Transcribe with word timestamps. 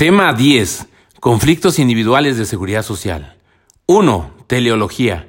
Tema 0.00 0.32
10. 0.32 0.86
Conflictos 1.20 1.78
individuales 1.78 2.38
de 2.38 2.46
seguridad 2.46 2.82
social. 2.82 3.36
1. 3.84 4.30
Teleología. 4.46 5.28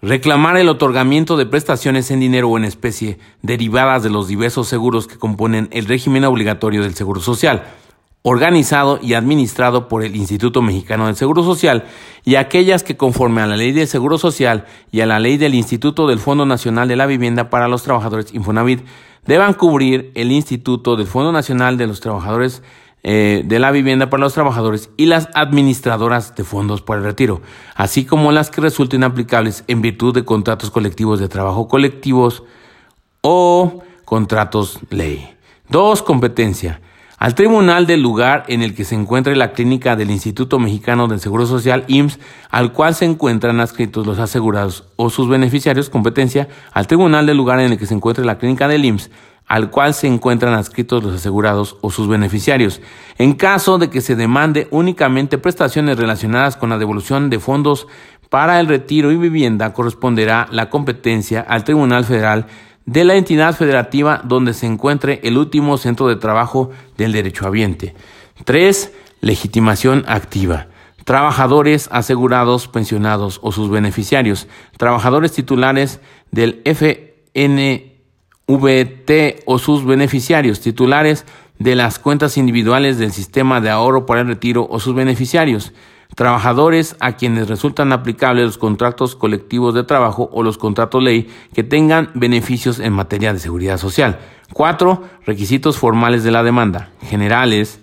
Reclamar 0.00 0.56
el 0.58 0.68
otorgamiento 0.68 1.36
de 1.36 1.44
prestaciones 1.44 2.08
en 2.12 2.20
dinero 2.20 2.48
o 2.48 2.56
en 2.56 2.62
especie 2.62 3.18
derivadas 3.42 4.04
de 4.04 4.10
los 4.10 4.28
diversos 4.28 4.68
seguros 4.68 5.08
que 5.08 5.18
componen 5.18 5.68
el 5.72 5.86
régimen 5.86 6.24
obligatorio 6.24 6.84
del 6.84 6.94
Seguro 6.94 7.20
Social, 7.20 7.64
organizado 8.22 9.00
y 9.02 9.14
administrado 9.14 9.88
por 9.88 10.04
el 10.04 10.14
Instituto 10.14 10.62
Mexicano 10.62 11.06
del 11.06 11.16
Seguro 11.16 11.42
Social, 11.42 11.86
y 12.24 12.36
aquellas 12.36 12.84
que 12.84 12.96
conforme 12.96 13.40
a 13.40 13.48
la 13.48 13.56
Ley 13.56 13.72
del 13.72 13.88
Seguro 13.88 14.18
Social 14.18 14.66
y 14.92 15.00
a 15.00 15.06
la 15.06 15.18
Ley 15.18 15.36
del 15.36 15.56
Instituto 15.56 16.06
del 16.06 16.20
Fondo 16.20 16.46
Nacional 16.46 16.86
de 16.86 16.94
la 16.94 17.06
Vivienda 17.06 17.50
para 17.50 17.66
los 17.66 17.82
Trabajadores 17.82 18.32
Infonavit 18.32 18.84
deban 19.26 19.54
cubrir 19.54 20.12
el 20.14 20.30
Instituto 20.30 20.94
del 20.94 21.08
Fondo 21.08 21.32
Nacional 21.32 21.76
de 21.76 21.88
los 21.88 21.98
Trabajadores 21.98 22.62
eh, 23.04 23.42
de 23.44 23.58
la 23.58 23.72
vivienda 23.72 24.10
para 24.10 24.22
los 24.22 24.34
trabajadores 24.34 24.90
y 24.96 25.06
las 25.06 25.28
administradoras 25.34 26.36
de 26.36 26.44
fondos 26.44 26.82
para 26.82 27.00
el 27.00 27.04
retiro, 27.04 27.42
así 27.74 28.04
como 28.04 28.30
las 28.30 28.50
que 28.50 28.60
resulten 28.60 29.02
aplicables 29.02 29.64
en 29.66 29.82
virtud 29.82 30.14
de 30.14 30.24
contratos 30.24 30.70
colectivos 30.70 31.18
de 31.18 31.28
trabajo 31.28 31.66
colectivos 31.66 32.44
o 33.22 33.82
contratos 34.04 34.78
ley. 34.90 35.28
2. 35.68 36.02
Competencia. 36.02 36.80
Al 37.18 37.34
tribunal 37.36 37.86
del 37.86 38.02
lugar 38.02 38.44
en 38.48 38.62
el 38.62 38.74
que 38.74 38.84
se 38.84 38.96
encuentre 38.96 39.36
la 39.36 39.52
clínica 39.52 39.94
del 39.94 40.10
Instituto 40.10 40.58
Mexicano 40.58 41.06
del 41.06 41.20
Seguro 41.20 41.46
Social, 41.46 41.84
IMSS, 41.86 42.18
al 42.50 42.72
cual 42.72 42.96
se 42.96 43.04
encuentran 43.04 43.60
adscritos 43.60 44.06
los 44.06 44.18
asegurados 44.18 44.88
o 44.96 45.08
sus 45.08 45.28
beneficiarios, 45.28 45.88
competencia, 45.88 46.48
al 46.72 46.88
tribunal 46.88 47.26
del 47.26 47.36
lugar 47.36 47.60
en 47.60 47.70
el 47.70 47.78
que 47.78 47.86
se 47.86 47.94
encuentre 47.94 48.24
la 48.24 48.38
clínica 48.38 48.66
del 48.66 48.84
IMSS, 48.84 49.10
al 49.52 49.68
cual 49.68 49.92
se 49.92 50.06
encuentran 50.06 50.54
adscritos 50.54 51.04
los 51.04 51.14
asegurados 51.14 51.76
o 51.82 51.90
sus 51.90 52.08
beneficiarios. 52.08 52.80
En 53.18 53.34
caso 53.34 53.76
de 53.76 53.90
que 53.90 54.00
se 54.00 54.16
demande 54.16 54.66
únicamente 54.70 55.36
prestaciones 55.36 55.98
relacionadas 55.98 56.56
con 56.56 56.70
la 56.70 56.78
devolución 56.78 57.28
de 57.28 57.38
fondos 57.38 57.86
para 58.30 58.60
el 58.60 58.66
retiro 58.66 59.12
y 59.12 59.16
vivienda, 59.16 59.74
corresponderá 59.74 60.48
la 60.50 60.70
competencia 60.70 61.42
al 61.42 61.64
Tribunal 61.64 62.06
Federal 62.06 62.46
de 62.86 63.04
la 63.04 63.16
entidad 63.16 63.54
federativa 63.54 64.22
donde 64.24 64.54
se 64.54 64.64
encuentre 64.64 65.20
el 65.22 65.36
último 65.36 65.76
centro 65.76 66.08
de 66.08 66.16
trabajo 66.16 66.70
del 66.96 67.12
derecho 67.12 67.46
habiente. 67.46 67.94
3. 68.46 68.90
Legitimación 69.20 70.06
activa. 70.08 70.68
Trabajadores 71.04 71.90
asegurados, 71.92 72.68
pensionados 72.68 73.38
o 73.42 73.52
sus 73.52 73.68
beneficiarios. 73.68 74.48
Trabajadores 74.78 75.32
titulares 75.32 76.00
del 76.30 76.62
FN 76.64 77.91
VT 78.58 79.42
o 79.46 79.58
sus 79.58 79.84
beneficiarios, 79.84 80.60
titulares 80.60 81.24
de 81.58 81.76
las 81.76 81.98
cuentas 81.98 82.36
individuales 82.36 82.98
del 82.98 83.12
sistema 83.12 83.60
de 83.60 83.70
ahorro 83.70 84.06
para 84.06 84.22
el 84.22 84.26
retiro 84.26 84.66
o 84.68 84.80
sus 84.80 84.94
beneficiarios, 84.94 85.72
trabajadores 86.14 86.96
a 87.00 87.16
quienes 87.16 87.48
resultan 87.48 87.92
aplicables 87.92 88.44
los 88.44 88.58
contratos 88.58 89.16
colectivos 89.16 89.74
de 89.74 89.84
trabajo 89.84 90.28
o 90.32 90.42
los 90.42 90.58
contratos 90.58 91.02
ley 91.02 91.30
que 91.54 91.62
tengan 91.62 92.10
beneficios 92.14 92.80
en 92.80 92.92
materia 92.92 93.32
de 93.32 93.38
seguridad 93.38 93.78
social. 93.78 94.18
Cuatro, 94.52 95.04
requisitos 95.24 95.78
formales 95.78 96.24
de 96.24 96.32
la 96.32 96.42
demanda, 96.42 96.90
generales, 97.02 97.80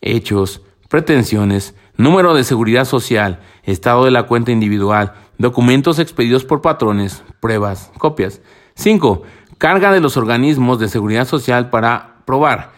hechos, 0.00 0.62
pretensiones, 0.88 1.74
número 1.96 2.34
de 2.34 2.44
seguridad 2.44 2.84
social, 2.84 3.40
estado 3.62 4.04
de 4.04 4.10
la 4.10 4.24
cuenta 4.24 4.50
individual, 4.50 5.12
documentos 5.36 5.98
expedidos 5.98 6.44
por 6.44 6.62
patrones, 6.62 7.22
pruebas, 7.40 7.92
copias. 7.98 8.40
5. 8.74 9.22
Carga 9.58 9.90
de 9.90 10.00
los 10.00 10.16
organismos 10.16 10.78
de 10.78 10.86
seguridad 10.86 11.26
social 11.26 11.68
para 11.68 12.22
probar. 12.24 12.70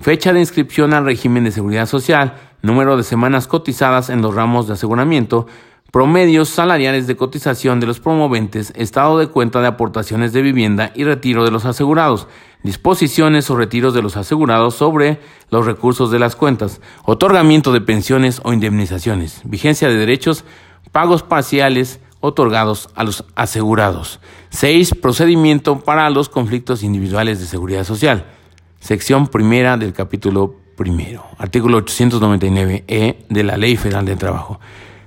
Fecha 0.00 0.32
de 0.32 0.40
inscripción 0.40 0.94
al 0.94 1.04
régimen 1.04 1.44
de 1.44 1.50
seguridad 1.50 1.84
social, 1.84 2.36
número 2.62 2.96
de 2.96 3.02
semanas 3.02 3.46
cotizadas 3.46 4.08
en 4.08 4.22
los 4.22 4.34
ramos 4.34 4.66
de 4.66 4.72
aseguramiento, 4.72 5.46
promedios 5.92 6.48
salariales 6.48 7.06
de 7.06 7.16
cotización 7.16 7.78
de 7.78 7.86
los 7.86 8.00
promoventes, 8.00 8.72
estado 8.74 9.18
de 9.18 9.26
cuenta 9.26 9.60
de 9.60 9.66
aportaciones 9.66 10.32
de 10.32 10.40
vivienda 10.40 10.92
y 10.94 11.04
retiro 11.04 11.44
de 11.44 11.50
los 11.50 11.66
asegurados, 11.66 12.26
disposiciones 12.62 13.50
o 13.50 13.56
retiros 13.56 13.92
de 13.92 14.00
los 14.00 14.16
asegurados 14.16 14.76
sobre 14.76 15.20
los 15.50 15.66
recursos 15.66 16.10
de 16.10 16.20
las 16.20 16.36
cuentas, 16.36 16.80
otorgamiento 17.04 17.70
de 17.70 17.82
pensiones 17.82 18.40
o 18.44 18.54
indemnizaciones, 18.54 19.42
vigencia 19.44 19.88
de 19.88 19.98
derechos, 19.98 20.46
pagos 20.90 21.22
parciales, 21.22 22.00
otorgados 22.24 22.88
a 22.94 23.04
los 23.04 23.24
asegurados. 23.34 24.18
6. 24.48 24.94
Procedimiento 25.02 25.80
para 25.80 26.08
los 26.08 26.30
conflictos 26.30 26.82
individuales 26.82 27.38
de 27.38 27.46
seguridad 27.46 27.84
social. 27.84 28.24
Sección 28.80 29.28
primera 29.28 29.76
del 29.76 29.92
capítulo 29.92 30.56
primero. 30.74 31.24
Artículo 31.36 31.78
899e 31.84 33.26
de 33.28 33.42
la 33.44 33.58
Ley 33.58 33.76
Federal 33.76 34.06
del 34.06 34.18
Trabajo. 34.18 34.58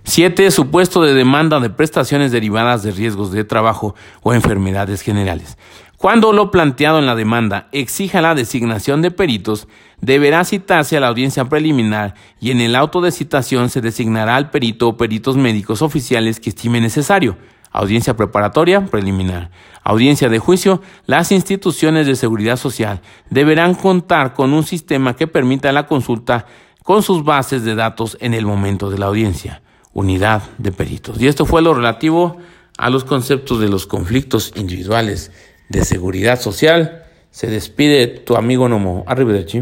7. 0.03 0.51
Supuesto 0.51 1.01
de 1.01 1.15
demanda 1.15 1.59
de 1.59 1.71
prestaciones 1.71 2.31
derivadas 2.31 2.83
de 2.83 2.91
riesgos 2.91 3.31
de 3.31 3.43
trabajo 3.43 3.95
o 4.21 4.35
enfermedades 4.35 5.01
generales. 5.01 5.57
Cuando 5.97 6.31
lo 6.31 6.51
planteado 6.51 6.99
en 6.99 7.07
la 7.07 7.15
demanda 7.15 7.69
exija 7.71 8.21
la 8.21 8.35
designación 8.35 9.01
de 9.01 9.09
peritos, 9.09 9.67
deberá 9.99 10.45
citarse 10.45 10.95
a 10.95 10.99
la 10.99 11.07
audiencia 11.07 11.45
preliminar 11.45 12.13
y 12.39 12.51
en 12.51 12.61
el 12.61 12.75
auto 12.75 13.01
de 13.01 13.11
citación 13.11 13.71
se 13.71 13.81
designará 13.81 14.35
al 14.35 14.51
perito 14.51 14.89
o 14.89 14.95
peritos 14.95 15.37
médicos 15.37 15.81
oficiales 15.81 16.39
que 16.39 16.49
estime 16.49 16.79
necesario. 16.81 17.35
Audiencia 17.71 18.15
preparatoria, 18.15 18.85
preliminar. 18.85 19.49
Audiencia 19.83 20.29
de 20.29 20.37
juicio. 20.37 20.83
Las 21.07 21.31
instituciones 21.31 22.05
de 22.05 22.15
seguridad 22.15 22.57
social 22.57 23.01
deberán 23.31 23.73
contar 23.73 24.35
con 24.35 24.53
un 24.53 24.63
sistema 24.63 25.15
que 25.15 25.25
permita 25.25 25.71
la 25.71 25.87
consulta 25.87 26.45
con 26.83 27.01
sus 27.01 27.23
bases 27.23 27.63
de 27.63 27.73
datos 27.73 28.17
en 28.21 28.35
el 28.35 28.45
momento 28.45 28.91
de 28.91 28.99
la 28.99 29.07
audiencia. 29.07 29.63
Unidad 29.93 30.43
de 30.59 30.71
peritos. 30.71 31.19
Y 31.19 31.25
esto 31.25 31.47
fue 31.47 31.63
lo 31.63 31.73
relativo 31.73 32.37
a 32.77 32.91
los 32.91 33.03
conceptos 33.03 33.59
de 33.59 33.67
los 33.67 33.87
conflictos 33.87 34.53
individuales 34.55 35.31
de 35.69 35.85
seguridad 35.85 36.39
social. 36.39 37.05
Se 37.31 37.47
despide 37.47 38.07
tu 38.07 38.35
amigo 38.35 38.67
Nomo. 38.67 39.03
Arrivederci. 39.07 39.55